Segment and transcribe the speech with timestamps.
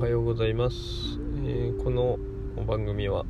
[0.00, 0.76] おはようございます、
[1.44, 2.16] えー、この
[2.66, 3.26] 番組は、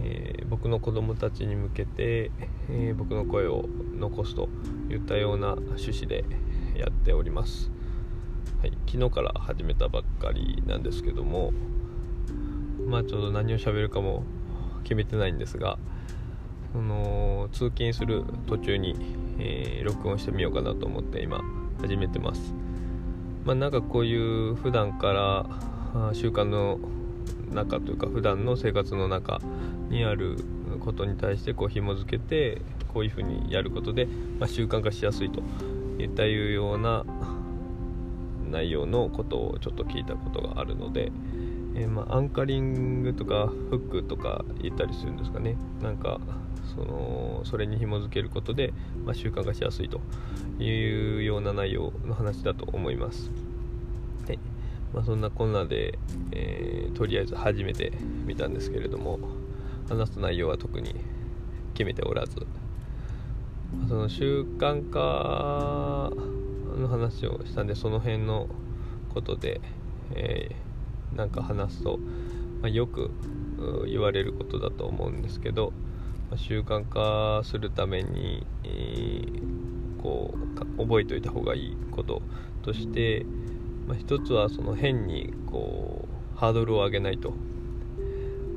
[0.00, 2.32] えー、僕の子供たちに向けて、
[2.68, 4.48] えー、僕の声を残すと
[4.90, 6.24] いったような趣旨で
[6.74, 7.70] やっております、
[8.62, 11.52] はい、昨日から始めたばっかりなんですけども
[12.84, 14.24] まあちょうど何を喋るかも
[14.82, 15.78] 決めてないんですが
[16.72, 18.96] その通勤する途中に、
[19.38, 21.42] え録音してみようかなと思って今
[21.80, 22.54] 始めてます。
[23.44, 25.46] まあ、なんかこういう普段から
[26.12, 26.78] 習慣の
[27.52, 29.40] 中というか普段の生活の中
[29.90, 30.38] にある
[30.80, 34.06] ことに対してこう紐付けてこういうふうにやることで、
[34.38, 35.42] まあ、習慣化しやすいと
[35.98, 37.04] いったいうような
[38.50, 41.10] 内容のことをちょっと聞いたことがあるので、
[41.74, 46.20] えー、まあ、アンカリングとかフックとか言ったりするんですかねなんか
[46.74, 48.72] そのそれに紐付けることで、
[49.04, 50.00] まあ、習慣化しやすいと
[50.62, 53.51] いうような内容の話だと思います。
[54.92, 55.98] まあ、そんなこんなで、
[56.32, 57.92] えー、とりあえず初めて
[58.26, 59.18] 見たんですけれども
[59.88, 60.94] 話す内容は特に
[61.74, 62.46] 決めておらず
[63.88, 66.12] その習慣化
[66.78, 68.48] の話をしたんでその辺の
[69.14, 69.60] ことで、
[70.14, 71.98] えー、なんか話すと、
[72.60, 73.10] まあ、よく
[73.86, 75.72] 言われることだと思うんですけど
[76.32, 82.22] ま習慣化するために、えー、こう覚えておいた方がいいこと
[82.62, 83.26] として、
[83.86, 87.32] まあ、一つはその変にこうハードルを上げないと。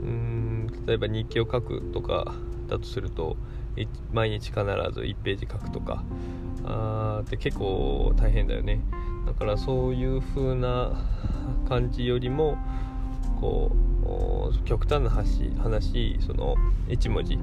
[0.04, 2.36] うん例えば日記を書くとか
[2.68, 3.38] だとすると
[4.14, 6.04] 毎日必ず1ページ書くとか。
[6.68, 8.82] あって結構大変だよね。
[9.26, 10.94] だからそういう風な
[11.68, 12.58] 感じよりも
[13.40, 16.56] こう極端な話その
[16.88, 17.40] 1文字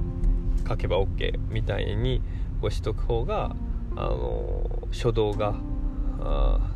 [0.67, 2.21] 書けば OK みたいに
[2.61, 3.55] こうしとく方が
[3.95, 5.55] あの初動が
[6.21, 6.72] あ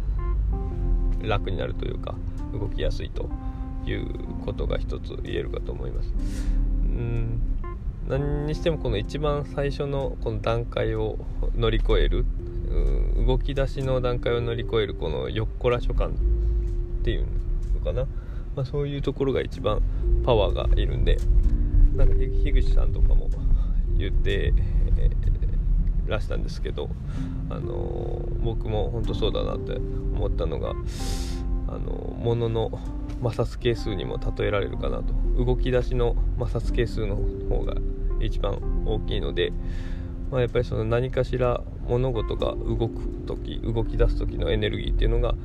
[1.22, 2.16] 楽になるというか
[2.54, 3.30] 動きやすいと
[3.86, 4.08] いう
[4.46, 6.14] ことが一つ言えるかと思います。
[6.84, 7.42] うん。
[8.08, 11.18] 何にしてもこの一番最初のこの段階を
[11.56, 12.26] 乗り越える
[13.26, 16.14] 動き出しの段階を乗り越えるこのよっこら書簡っ
[17.04, 17.26] ていう
[17.74, 18.06] のかな、
[18.56, 19.82] まあ、そういうところが一番
[20.26, 21.18] パワーがいるんで。
[21.98, 23.28] なんか樋口さんとかも
[23.98, 24.54] 言って
[26.08, 26.90] らしたんですけど、
[27.50, 30.74] あの僕も本当そうだなって思ったのが、
[31.68, 32.72] あの物の
[33.22, 35.14] 摩擦係数にも例えられるかなと
[35.44, 37.18] 動き出しの摩擦係数の
[37.50, 37.76] 方が
[38.22, 39.52] 一番大きいので、
[40.32, 45.36] まあ、やっぱりその何かしら物事が動く時動き出す時のエネルギーっていうのが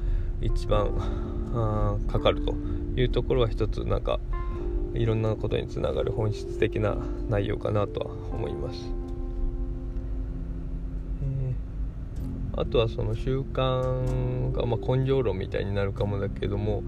[0.40, 2.54] 一番かかると
[2.96, 4.18] いうところは一つなんか
[4.94, 6.96] いろんなことにつながる本質的な
[7.28, 8.78] 内容かなとは思います。
[11.22, 11.54] えー、
[12.54, 16.82] あとはその習慣が、まあ、根性論みたいになるかもだけども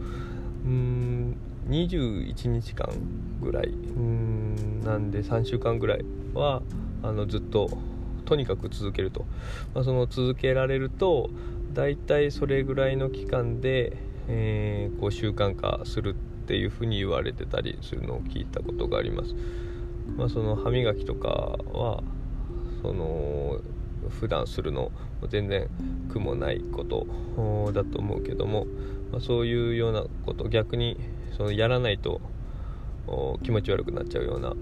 [0.65, 1.37] うん
[1.69, 2.89] 21日間
[3.41, 6.05] ぐらいうんなんで3週間ぐらい
[6.35, 6.63] は
[7.03, 7.71] あのずっと
[8.25, 9.25] とにかく続けると、
[9.75, 11.31] まあ、その続けられると
[11.73, 13.97] 大体それぐらいの期間で、
[14.29, 19.35] えー、こう習慣化するっていうふうに言われてたりするのを聞いたことがあります。
[20.17, 22.03] まあ、その歯磨きとかは
[22.83, 23.61] その
[24.11, 24.91] 普段するの
[25.29, 25.69] 全然
[26.09, 27.07] 苦もないこと
[27.73, 28.67] だと思うけども、
[29.13, 30.99] まあ、そういうようなこと逆に
[31.37, 32.21] そのやらないと
[33.43, 34.55] 気持ち悪くなっちゃうような、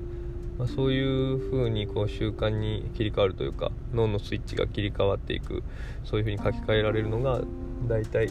[0.59, 5.63] まあ、そういう風にこう習慣に切り替わるというか脳のスイッチが切り替わっていく
[6.05, 7.41] そういう風に書き換えられるのが
[7.89, 8.29] 大体、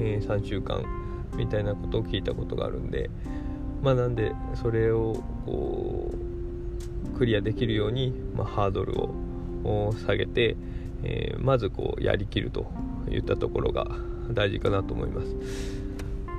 [0.00, 0.84] えー、3週間
[1.36, 3.10] みたいなことを聞いたことがあるんで
[3.82, 9.14] まあなんでそれをこうクリアできるように、まあ、ハードルを
[10.06, 10.56] 下げて、
[11.02, 12.66] えー、まずこうやりきると
[13.10, 13.86] いったところが
[14.30, 15.28] 大事かなと思います。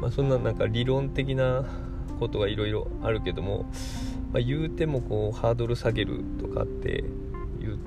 [0.01, 1.65] まあ、そんななんか理論的な
[2.19, 3.65] ことがいろいろあるけども、
[4.31, 7.03] まあ、言うてもこうハードル下げるとかって
[7.59, 7.77] 言っ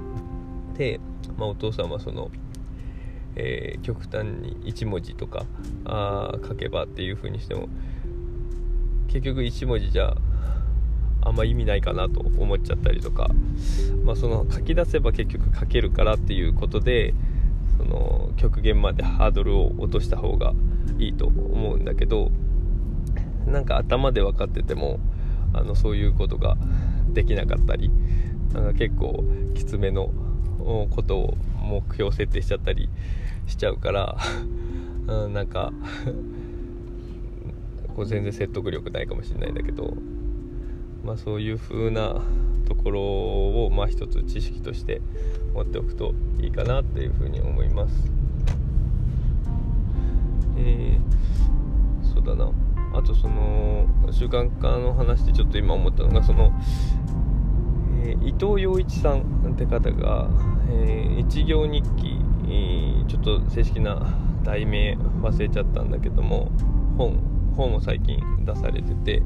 [0.77, 1.01] て、
[1.37, 2.31] まあ、お父さんはその
[3.37, 5.47] えー、極端に1文字とか
[5.85, 7.69] あ書けばっていう風にしても
[9.09, 10.17] 結局1文字じゃ
[11.23, 13.31] あんま意味ないかなと思っちゃったりとか、
[14.05, 17.15] まあ、その書き出せば結局書けるからっていうことで
[17.77, 20.53] その極限までハードルを落とした方が
[20.99, 22.31] いいと思うんだけど
[23.47, 24.99] なんか頭で分かってても
[25.53, 26.57] あのそういうことが
[27.13, 27.91] できなかったり
[28.53, 29.25] なんか結構
[29.55, 30.11] きつめの
[30.91, 32.89] ことを目標設定しちゃったり
[33.47, 34.17] しちゃうから
[35.07, 35.73] うん、 なんか
[37.97, 39.95] こう全然説得力ないかもしれないんだけど、
[41.05, 42.21] まあ、そういう風な
[42.69, 45.01] ところを、まあ、一つ知識として
[45.55, 48.11] 持っておくといいかなっていうふうに思います。
[50.57, 52.53] えー、そうだな
[52.93, 56.53] あとその習慣化の話でちょっと今思ったのがその、
[58.05, 60.29] えー、伊藤洋一さんって方が、
[60.71, 66.51] えー、一行日記、えー、ちょっと正式な題名忘れちゃったんだけども
[66.99, 67.19] 本
[67.57, 69.23] 本を最近出されてて、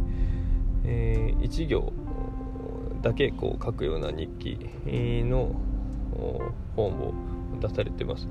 [0.84, 1.92] えー、1行
[3.02, 4.58] だけこう書くような日記
[5.24, 5.54] の
[6.76, 7.14] 本を
[7.60, 8.28] 出されてます。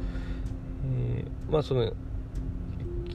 [0.86, 1.94] えー、まあその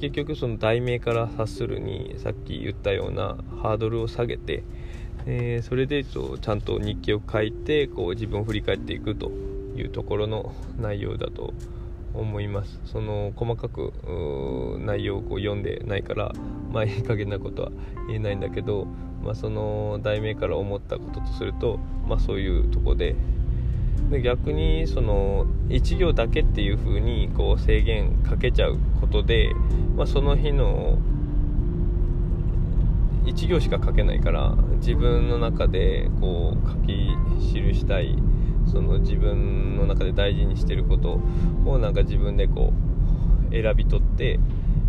[0.00, 4.62] 結局その題名から察するにさっき言ったようなハードルを下げて、
[5.26, 9.31] えー、それでちゃんと日記を書いてこう自分を振り返っていくと
[9.76, 11.52] いうところの内容だと
[12.14, 13.93] 思いますその細かく
[14.81, 16.32] 内容をこう読んでないから
[16.70, 17.70] まあいい加減なことは
[18.06, 18.87] 言えないんだけど、
[19.23, 23.17] まあ、その題名から思ったこととすると、まあ、そういうとこで。
[24.11, 29.53] で逆にその1行だけっていう風にこう制限かけちゃうことで、
[29.97, 30.99] まあ、その日の
[33.25, 37.11] 1行しか書けないから自分の中でこう書き
[37.53, 38.17] 記したい
[38.67, 41.21] その自分の中で大事にしてること
[41.67, 42.73] をなんか自分でこ
[43.50, 44.38] う選び取って、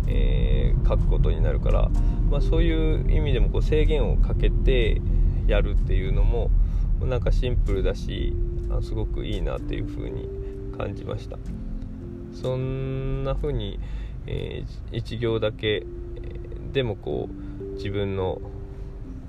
[0.06, 1.90] えー、書くことになるから、
[2.30, 5.00] まあ、そういう意味でもこう制限をかけて
[5.46, 6.50] やるっていうのも
[7.00, 8.34] なんかシンプルだし
[8.82, 10.28] すごくいいなっていう風に
[10.76, 11.36] 感じました。
[12.32, 13.80] そんな風に、
[14.26, 15.84] えー、1行だけ
[16.72, 18.40] でもこう自分の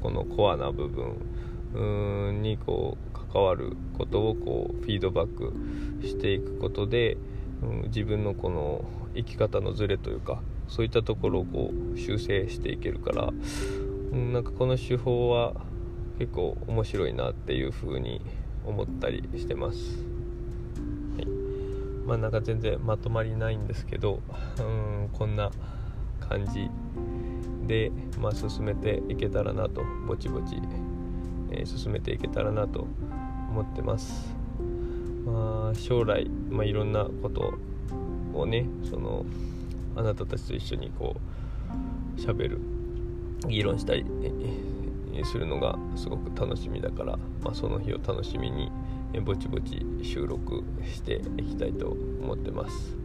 [0.01, 5.53] このコアな部分にこう関わることをこうフィードバック
[6.05, 7.17] していくことで、
[7.63, 13.29] うん、自分のこの生き方のズレというかそういったところをこう修正していけるから、
[14.13, 15.53] うん、なんかこの手法は
[16.17, 18.21] 結構面白いなっていう風に
[18.65, 19.79] 思ったりしてます。
[21.17, 21.27] はい、
[22.07, 24.21] まあなんか全然まとまりないんですけど、
[24.59, 25.51] うん、こんな
[26.21, 26.69] 感じ
[27.67, 27.91] で、
[28.21, 30.55] まあ、進めていけたらなとぼちぼち、
[31.51, 32.87] えー、進めていけたらなと
[33.49, 34.33] 思ってます。
[35.25, 37.55] まあ、将来、まあ、いろんなこと
[38.33, 39.25] をねその
[39.95, 41.15] あなたたちと一緒にこ
[42.17, 42.59] う喋る
[43.47, 44.05] 議論したり
[45.23, 48.71] するのがすごく楽しみだから、まあ、その日を楽しみに
[49.25, 51.89] ぼちぼち収録していきたいと
[52.21, 52.95] 思ってます。